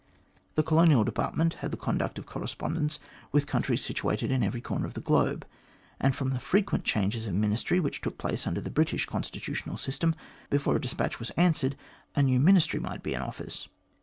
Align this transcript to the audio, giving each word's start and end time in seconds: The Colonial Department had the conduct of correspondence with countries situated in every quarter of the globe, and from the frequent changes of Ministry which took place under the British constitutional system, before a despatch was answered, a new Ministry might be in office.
The 0.55 0.63
Colonial 0.63 1.03
Department 1.03 1.53
had 1.61 1.69
the 1.69 1.77
conduct 1.77 2.17
of 2.17 2.25
correspondence 2.25 2.99
with 3.31 3.45
countries 3.45 3.85
situated 3.85 4.31
in 4.31 4.41
every 4.41 4.59
quarter 4.59 4.87
of 4.87 4.95
the 4.95 4.99
globe, 4.99 5.45
and 5.99 6.15
from 6.15 6.31
the 6.31 6.39
frequent 6.39 6.83
changes 6.85 7.27
of 7.27 7.35
Ministry 7.35 7.79
which 7.79 8.01
took 8.01 8.17
place 8.17 8.47
under 8.47 8.61
the 8.61 8.71
British 8.71 9.05
constitutional 9.05 9.77
system, 9.77 10.15
before 10.49 10.75
a 10.75 10.81
despatch 10.81 11.19
was 11.19 11.29
answered, 11.37 11.75
a 12.15 12.23
new 12.23 12.39
Ministry 12.39 12.79
might 12.79 13.03
be 13.03 13.13
in 13.13 13.21
office. 13.21 13.67